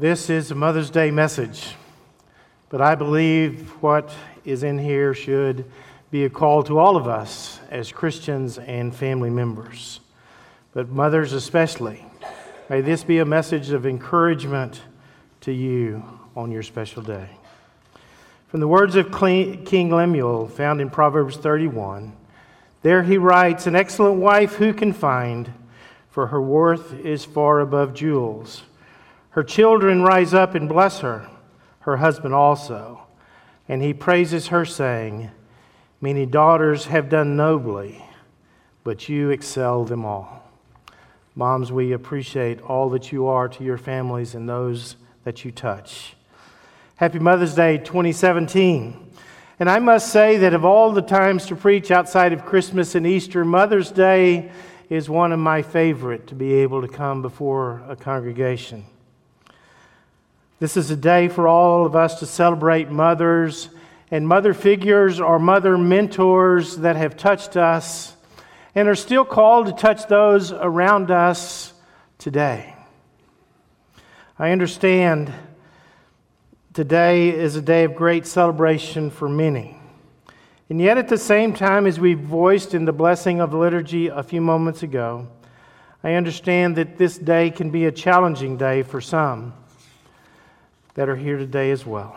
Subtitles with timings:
[0.00, 1.74] This is a Mother's Day message,
[2.70, 4.10] but I believe what
[4.46, 5.70] is in here should
[6.10, 10.00] be a call to all of us as Christians and family members,
[10.72, 12.02] but mothers especially.
[12.70, 14.80] May this be a message of encouragement
[15.42, 16.02] to you
[16.34, 17.28] on your special day.
[18.48, 22.14] From the words of King Lemuel found in Proverbs 31,
[22.80, 25.52] there he writes, An excellent wife who can find,
[26.08, 28.62] for her worth is far above jewels.
[29.30, 31.28] Her children rise up and bless her,
[31.80, 33.02] her husband also.
[33.68, 35.30] And he praises her, saying,
[36.00, 38.04] Many daughters have done nobly,
[38.82, 40.50] but you excel them all.
[41.36, 46.16] Moms, we appreciate all that you are to your families and those that you touch.
[46.96, 49.12] Happy Mother's Day 2017.
[49.60, 53.06] And I must say that of all the times to preach outside of Christmas and
[53.06, 54.50] Easter, Mother's Day
[54.88, 58.84] is one of my favorite to be able to come before a congregation.
[60.60, 63.70] This is a day for all of us to celebrate mothers
[64.10, 68.14] and mother figures or mother mentors that have touched us
[68.74, 71.72] and are still called to touch those around us
[72.18, 72.76] today.
[74.38, 75.32] I understand
[76.74, 79.78] today is a day of great celebration for many.
[80.68, 84.22] And yet, at the same time, as we voiced in the blessing of liturgy a
[84.22, 85.26] few moments ago,
[86.04, 89.54] I understand that this day can be a challenging day for some
[90.94, 92.16] that are here today as well.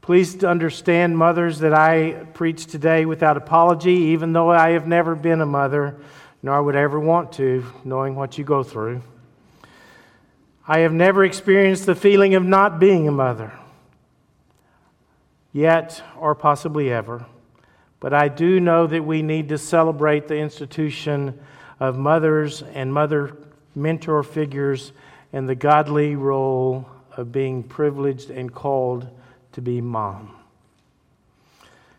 [0.00, 5.40] Please understand, mothers, that I preach today without apology, even though I have never been
[5.40, 5.96] a mother,
[6.42, 9.00] nor would ever want to, knowing what you go through.
[10.66, 13.52] I have never experienced the feeling of not being a mother,
[15.52, 17.26] yet, or possibly ever.
[18.00, 21.38] But I do know that we need to celebrate the institution
[21.78, 23.36] of mothers and mother
[23.76, 24.92] mentor figures
[25.32, 29.08] and the godly role of being privileged and called
[29.52, 30.36] to be mom.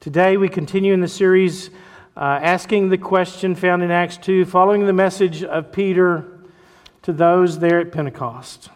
[0.00, 1.70] Today, we continue in the series
[2.16, 6.24] uh, asking the question found in Acts 2, following the message of Peter
[7.02, 8.70] to those there at Pentecost,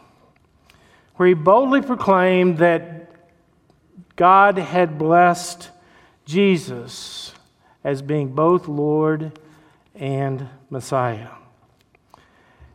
[1.16, 3.10] where he boldly proclaimed that
[4.16, 5.70] God had blessed
[6.26, 7.32] Jesus
[7.82, 9.38] as being both Lord
[9.94, 11.28] and Messiah.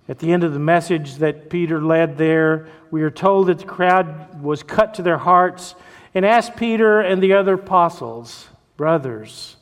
[0.07, 3.65] At the end of the message that Peter led there, we are told that the
[3.65, 5.73] crowd was cut to their hearts
[6.13, 9.55] and asked Peter and the other apostles, Brothers,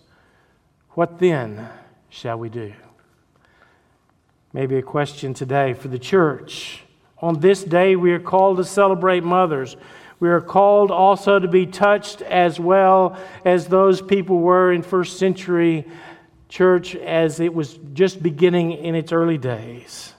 [0.92, 1.70] what then
[2.10, 2.74] shall we do?
[4.52, 6.84] Maybe a question today for the church.
[7.20, 9.78] On this day, we are called to celebrate mothers.
[10.20, 15.18] We are called also to be touched as well as those people were in first
[15.18, 15.86] century
[16.50, 20.13] church as it was just beginning in its early days.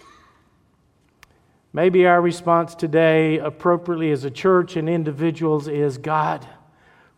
[1.75, 6.47] Maybe our response today, appropriately as a church and individuals, is God,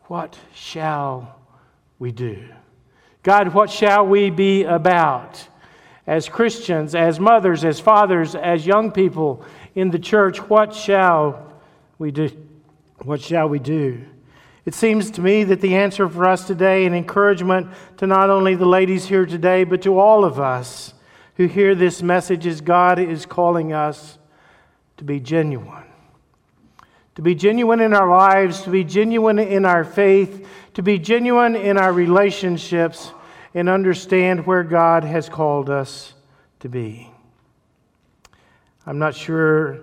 [0.04, 1.36] what shall
[1.98, 2.42] we do?
[3.22, 5.46] God, what shall we be about?
[6.06, 11.52] As Christians, as mothers, as fathers, as young people in the church, what shall
[11.98, 12.30] we do?
[13.02, 14.06] What shall we do?
[14.64, 17.68] It seems to me that the answer for us today, and encouragement
[17.98, 20.94] to not only the ladies here today, but to all of us
[21.34, 24.16] who hear this message, is God is calling us
[24.96, 25.84] to be genuine.
[27.16, 31.56] To be genuine in our lives, to be genuine in our faith, to be genuine
[31.56, 33.12] in our relationships,
[33.54, 36.12] and understand where God has called us
[36.60, 37.10] to be.
[38.84, 39.80] I'm not sure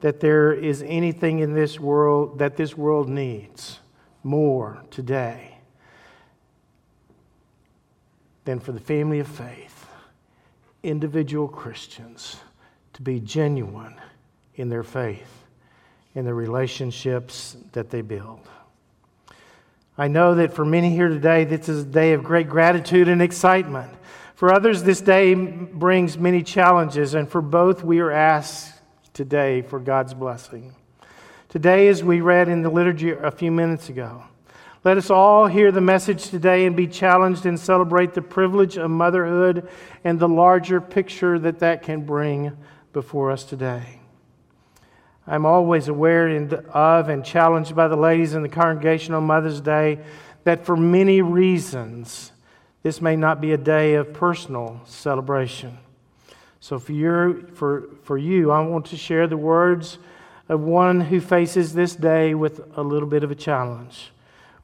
[0.00, 3.78] that there is anything in this world that this world needs
[4.24, 5.58] more today
[8.44, 9.86] than for the family of faith,
[10.82, 12.36] individual Christians,
[12.94, 13.94] to be genuine
[14.56, 15.44] in their faith,
[16.14, 18.40] in the relationships that they build.
[19.96, 23.20] I know that for many here today, this is a day of great gratitude and
[23.20, 23.92] excitement.
[24.34, 28.80] For others, this day brings many challenges, and for both, we are asked
[29.12, 30.74] today for God's blessing.
[31.48, 34.24] Today, as we read in the liturgy a few minutes ago,
[34.84, 38.90] let us all hear the message today and be challenged and celebrate the privilege of
[38.90, 39.68] motherhood
[40.02, 42.56] and the larger picture that that can bring
[42.92, 44.01] before us today.
[45.26, 50.00] I'm always aware of and challenged by the ladies in the congregation on Mother's Day
[50.44, 52.32] that for many reasons,
[52.82, 55.78] this may not be a day of personal celebration.
[56.58, 59.98] So, for, your, for, for you, I want to share the words
[60.48, 64.10] of one who faces this day with a little bit of a challenge.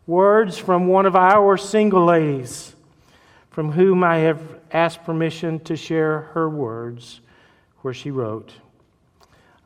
[0.06, 2.74] Words from one of our single ladies,
[3.50, 4.40] from whom I have
[4.72, 7.20] asked permission to share her words,
[7.82, 8.52] where she wrote,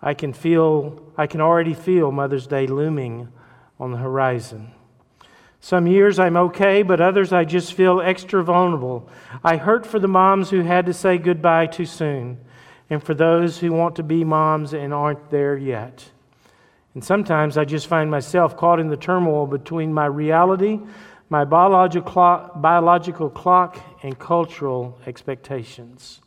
[0.02, 3.28] I can feel, I can already feel Mother's Day looming
[3.78, 4.72] on the horizon.
[5.60, 9.08] Some years I'm okay, but others I just feel extra vulnerable.
[9.44, 12.38] I hurt for the moms who had to say goodbye too soon,
[12.90, 16.10] and for those who want to be moms and aren't there yet.
[16.94, 20.80] And sometimes I just find myself caught in the turmoil between my reality,
[21.30, 26.21] my biological clock, biological clock and cultural expectations.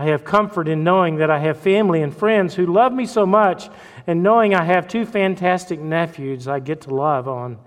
[0.00, 3.26] I have comfort in knowing that I have family and friends who love me so
[3.26, 3.68] much,
[4.06, 7.58] and knowing I have two fantastic nephews I get to love on,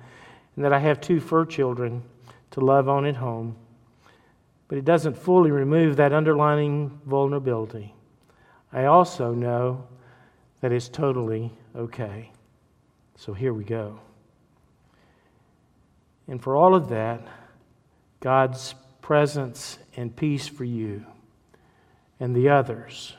[0.56, 2.04] and that I have two fur children
[2.52, 3.58] to love on at home.
[4.70, 7.94] But it doesn't fully remove that underlying vulnerability.
[8.72, 9.90] I also know
[10.62, 12.32] that it's totally okay.
[13.18, 14.00] So here we go.
[16.30, 17.28] And for all of that,
[18.22, 21.06] God's presence and peace for you
[22.22, 23.16] and the others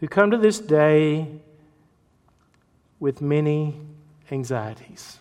[0.00, 1.28] who come to this day
[2.98, 3.80] with many
[4.30, 5.18] anxieties.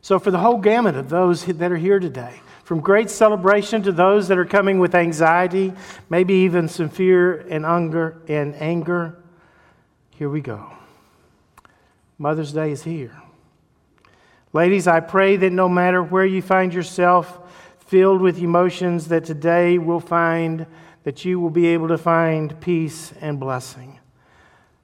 [0.00, 3.92] So, for the whole gamut of those that are here today, from great celebration to
[3.92, 5.72] those that are coming with anxiety,
[6.08, 9.18] maybe even some fear and anger and anger,
[10.10, 10.70] here we go.
[12.18, 13.20] Mother's Day is here.
[14.52, 17.40] Ladies, I pray that no matter where you find yourself
[17.80, 20.66] filled with emotions, that today we'll find
[21.08, 23.98] that you will be able to find peace and blessing.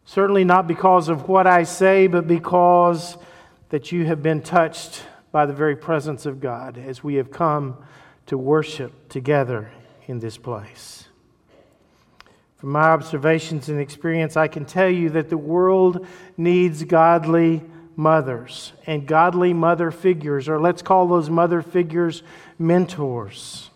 [0.07, 3.19] Certainly not because of what I say, but because
[3.69, 7.77] that you have been touched by the very presence of God as we have come
[8.25, 9.71] to worship together
[10.07, 11.09] in this place.
[12.57, 16.07] From my observations and experience, I can tell you that the world
[16.39, 17.63] needs godly
[17.97, 22.23] mothers and godly mother figures, or let's call those mother figures
[22.59, 23.69] mentors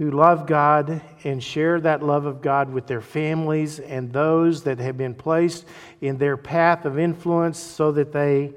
[0.00, 4.78] who love God and share that love of God with their families and those that
[4.78, 5.66] have been placed
[6.00, 8.54] in their path of influence so that they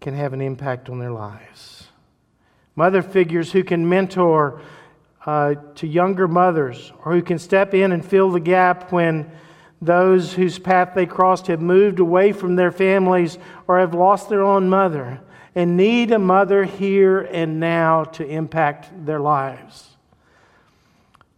[0.00, 1.86] can have an impact on their lives.
[2.76, 4.62] Mother figures who can mentor
[5.26, 9.30] uh, to younger mothers or who can step in and fill the gap when
[9.82, 13.36] those whose path they crossed have moved away from their families
[13.68, 15.20] or have lost their own mother
[15.54, 19.90] and need a mother here and now to impact their lives.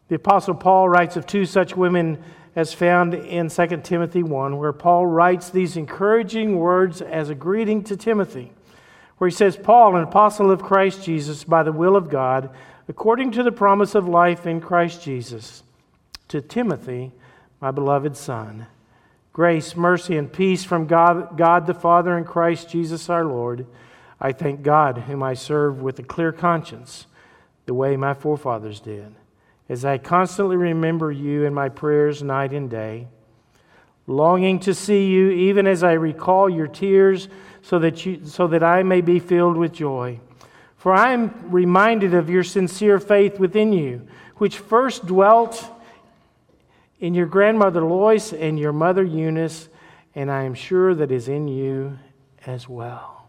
[0.08, 2.22] The Apostle Paul writes of two such women
[2.54, 7.82] as found in 2 Timothy 1, where Paul writes these encouraging words as a greeting
[7.84, 8.52] to Timothy,
[9.18, 12.50] where he says, Paul, an apostle of Christ Jesus, by the will of God,
[12.86, 15.62] according to the promise of life in Christ Jesus,
[16.28, 17.12] to Timothy,
[17.60, 18.66] my beloved Son.
[19.32, 23.66] Grace, mercy, and peace from God, God the Father and Christ Jesus our Lord.
[24.20, 27.06] I thank God, whom I serve with a clear conscience,
[27.66, 29.14] the way my forefathers did
[29.68, 33.08] as I constantly remember you in my prayers night and day,
[34.06, 37.28] longing to see you even as I recall your tears
[37.62, 40.20] so that, you, so that I may be filled with joy.
[40.76, 44.06] For I am reminded of your sincere faith within you,
[44.36, 45.64] which first dwelt
[47.00, 49.68] in your grandmother Lois and your mother Eunice,
[50.14, 51.98] and I am sure that is in you
[52.46, 53.23] as well.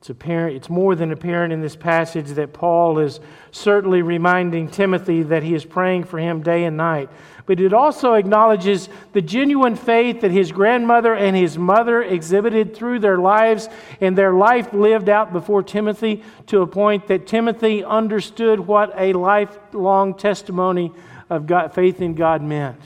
[0.00, 3.20] It's, apparent, it's more than apparent in this passage that Paul is
[3.50, 7.10] certainly reminding Timothy that he is praying for him day and night.
[7.44, 13.00] But it also acknowledges the genuine faith that his grandmother and his mother exhibited through
[13.00, 13.68] their lives
[14.00, 19.12] and their life lived out before Timothy to a point that Timothy understood what a
[19.12, 20.92] lifelong testimony
[21.28, 22.80] of God, faith in God meant.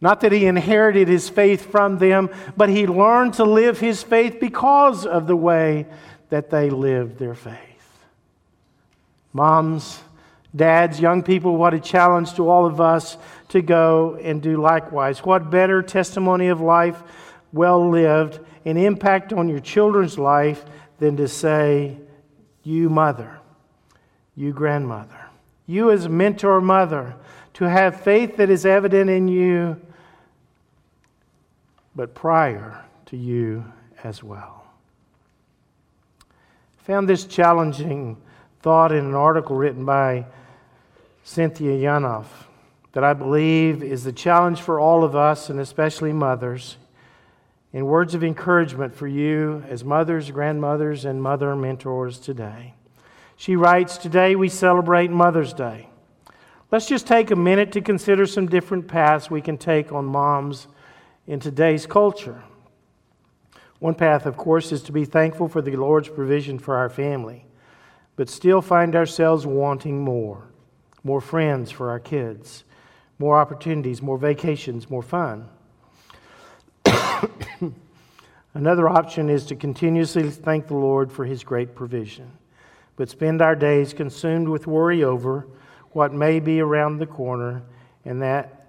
[0.00, 4.40] Not that he inherited his faith from them, but he learned to live his faith
[4.40, 5.86] because of the way
[6.30, 7.58] that they lived their faith.
[9.32, 10.00] Moms,
[10.56, 15.24] dads, young people, what a challenge to all of us to go and do likewise.
[15.24, 17.02] What better testimony of life
[17.52, 20.64] well lived and impact on your children's life
[20.98, 21.98] than to say,
[22.62, 23.38] You mother,
[24.34, 25.28] you grandmother,
[25.66, 27.16] you as mentor mother,
[27.54, 29.80] to have faith that is evident in you
[31.94, 33.64] but prior to you
[34.04, 34.64] as well.
[36.20, 38.16] I found this challenging
[38.62, 40.26] thought in an article written by
[41.24, 42.26] Cynthia Yanof
[42.92, 46.76] that I believe is the challenge for all of us, and especially mothers,
[47.72, 52.74] in words of encouragement for you as mothers, grandmothers, and mother mentors today.
[53.36, 55.88] She writes Today we celebrate Mother's Day.
[56.72, 60.66] Let's just take a minute to consider some different paths we can take on moms
[61.26, 62.42] in today's culture.
[63.78, 67.46] One path, of course, is to be thankful for the Lord's provision for our family,
[68.16, 70.46] but still find ourselves wanting more.
[71.02, 72.64] more friends for our kids,
[73.18, 75.48] more opportunities, more vacations, more fun.
[78.54, 82.30] Another option is to continuously thank the Lord for his great provision,
[82.96, 85.46] but spend our days consumed with worry over
[85.92, 87.62] what may be around the corner
[88.04, 88.59] and that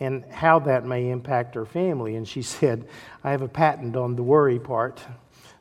[0.00, 2.16] and how that may impact our family.
[2.16, 2.88] And she said,
[3.24, 5.00] I have a patent on the worry part,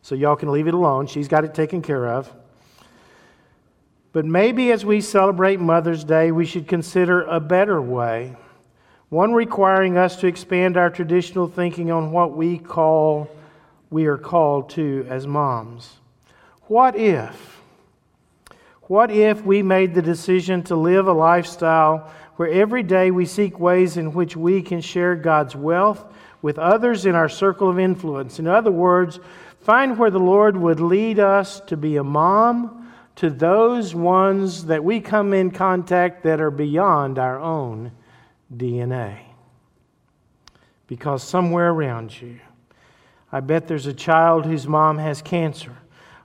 [0.02, 1.08] so y'all can leave it alone.
[1.08, 2.32] She's got it taken care of.
[4.14, 8.36] But maybe as we celebrate Mother's Day, we should consider a better way,
[9.10, 13.30] one requiring us to expand our traditional thinking on what we call
[13.90, 15.98] we are called to as moms.
[16.64, 17.47] What if
[18.88, 23.60] what if we made the decision to live a lifestyle where every day we seek
[23.60, 26.06] ways in which we can share God's wealth
[26.42, 28.40] with others in our circle of influence.
[28.40, 29.20] In other words,
[29.62, 34.84] find where the Lord would lead us to be a mom to those ones that
[34.84, 37.92] we come in contact that are beyond our own
[38.56, 39.18] DNA.
[40.86, 42.40] Because somewhere around you,
[43.32, 45.77] I bet there's a child whose mom has cancer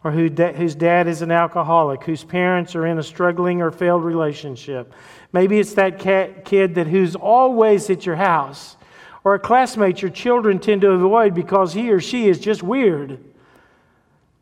[0.04, 4.04] or who whose dad is an alcoholic, whose parents are in a struggling or failed
[4.04, 4.92] relationship.
[5.32, 8.76] Maybe it's that kid that who's always at your house,
[9.24, 13.22] or a classmate your children tend to avoid because he or she is just weird.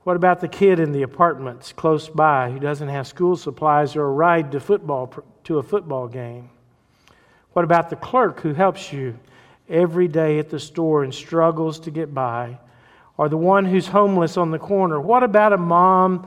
[0.05, 4.07] What about the kid in the apartments close by who doesn't have school supplies or
[4.07, 5.13] a ride to football
[5.45, 6.49] to a football game?
[7.53, 9.19] What about the clerk who helps you
[9.69, 12.59] every day at the store and struggles to get by?
[13.21, 14.99] Or the one who's homeless on the corner?
[14.99, 16.27] What about a mom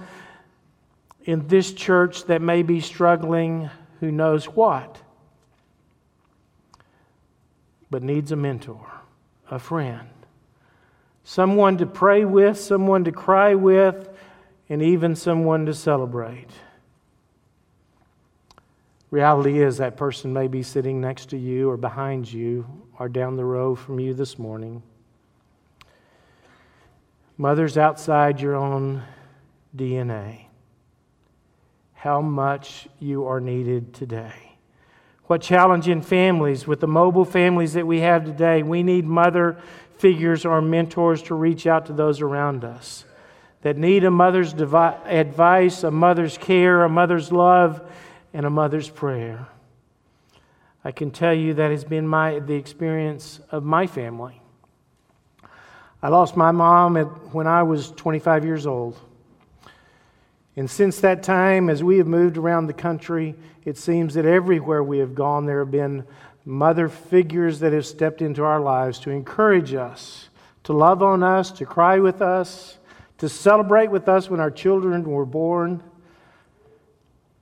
[1.23, 5.01] in this church that may be struggling who knows what,
[7.89, 8.85] but needs a mentor,
[9.49, 10.07] a friend,
[11.23, 14.09] someone to pray with, someone to cry with,
[14.69, 16.51] and even someone to celebrate?
[19.09, 22.67] Reality is that person may be sitting next to you or behind you
[22.99, 24.83] or down the row from you this morning.
[27.37, 29.03] Mothers outside your own
[29.75, 30.45] DNA,
[31.93, 34.55] how much you are needed today.
[35.25, 38.61] What challenging families with the mobile families that we have today.
[38.61, 39.57] We need mother
[39.97, 43.05] figures or mentors to reach out to those around us
[43.63, 47.81] that need a mother's devi- advice, a mother's care, a mother's love,
[48.33, 49.47] and a mother's prayer.
[50.83, 54.42] I can tell you that has been my, the experience of my family.
[56.03, 58.99] I lost my mom at, when I was 25 years old.
[60.57, 64.83] And since that time, as we have moved around the country, it seems that everywhere
[64.83, 66.05] we have gone, there have been
[66.43, 70.27] mother figures that have stepped into our lives to encourage us,
[70.65, 72.77] to love on us, to cry with us,
[73.19, 75.81] to celebrate with us when our children were born,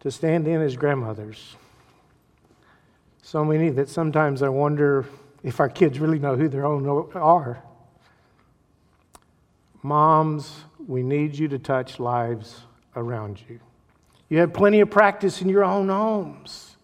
[0.02, 1.56] to stand in as grandmothers.
[3.24, 5.08] So many that sometimes I wonder
[5.42, 7.64] if our kids really know who their own are.
[9.84, 12.62] Moms, we need you to touch lives
[12.96, 13.60] around you.
[14.30, 16.76] You have plenty of practice in your own homes.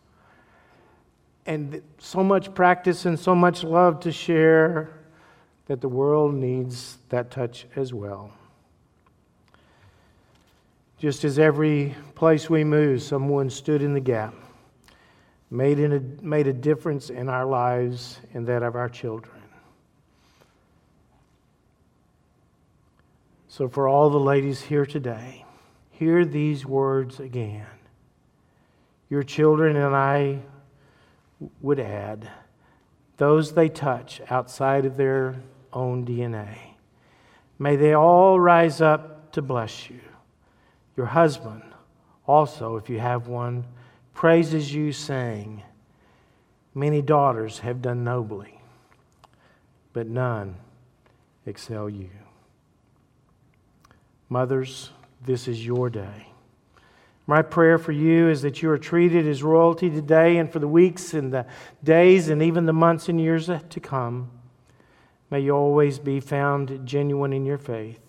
[1.45, 4.89] And so much practice and so much love to share
[5.67, 8.31] that the world needs that touch as well.
[10.97, 14.33] Just as every place we move, someone stood in the gap,
[15.51, 19.36] made, in a, made a difference in our lives and that of our children.
[23.57, 25.43] So, for all the ladies here today,
[25.89, 27.65] hear these words again.
[29.09, 30.41] Your children and I
[31.59, 32.29] would add
[33.17, 35.41] those they touch outside of their
[35.73, 36.55] own DNA.
[37.57, 40.01] May they all rise up to bless you.
[40.95, 41.63] Your husband,
[42.27, 43.65] also, if you have one,
[44.13, 45.63] praises you, saying,
[46.75, 48.61] Many daughters have done nobly,
[49.93, 50.57] but none
[51.47, 52.11] excel you.
[54.29, 54.91] Mothers,
[55.25, 56.27] this is your day.
[57.25, 60.67] My prayer for you is that you are treated as royalty today and for the
[60.67, 61.45] weeks and the
[61.83, 64.31] days and even the months and years to come.
[65.29, 67.99] May you always be found genuine in your faith.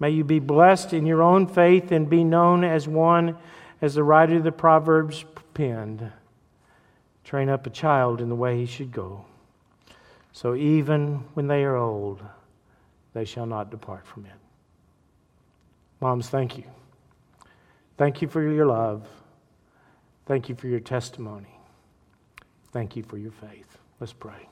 [0.00, 3.36] May you be blessed in your own faith and be known as one,
[3.80, 5.24] as the writer of the Proverbs
[5.54, 6.10] penned
[7.24, 9.24] train up a child in the way he should go.
[10.32, 12.22] So even when they are old,
[13.14, 14.43] they shall not depart from it.
[16.00, 16.64] Moms, thank you.
[17.96, 19.06] Thank you for your love.
[20.26, 21.60] Thank you for your testimony.
[22.72, 23.78] Thank you for your faith.
[24.00, 24.48] Let's pray.